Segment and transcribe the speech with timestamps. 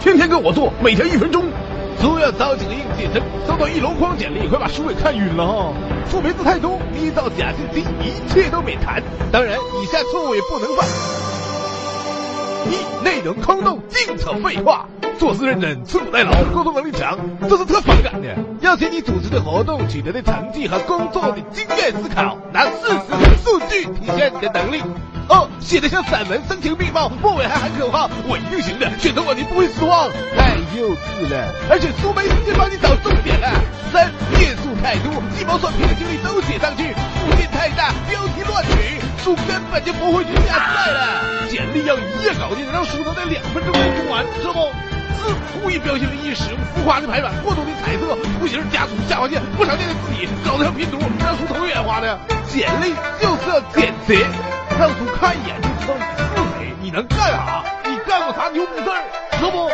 [0.00, 1.44] 天天跟我做，每天一分钟。
[1.98, 5.72] 只要找几个应届生，收到一箩筐简历，快把书给看晕了哈！
[6.10, 9.02] 错别字太多，捏造假信息，一切都免谈。
[9.30, 10.88] 当然，以下错误也不能犯。
[12.70, 14.86] 一、内容空洞，净扯废话，
[15.18, 18.34] 做事认真，吃苦耐劳，沟通能力强，这是特反感的。
[18.62, 23.36] 要写你组织的活动取得的成绩和工作的经验思考，拿事实
[23.70, 24.82] 和数据体现你的能力。
[25.28, 30.10] 二、写的像散文，声情并茂，末尾还喊口号，我一定行的，选择我你不会失望。
[30.34, 33.46] 太幼稚了，而且书没时间帮你找重点了。
[33.92, 36.90] 三、页数太多，鸡毛蒜皮的经历都写上去，
[37.22, 41.22] 附件太大，标题乱取，书根本就不会去下载了。
[41.48, 44.66] 简历要一页搞定，让书能在两分钟内读完，知道不？
[45.14, 52.18] 四、故意表现的意识，浮夸的排版，过多的彩色，图形加粗下划线，不常见的字体，搞得像拼图，让书头眼花的。
[52.46, 54.26] 简历就是要简洁。
[54.78, 57.62] 让书看一眼就知道你是谁，你能干啥？
[57.84, 59.02] 你干过啥牛逼事儿？
[59.36, 59.70] 知道不？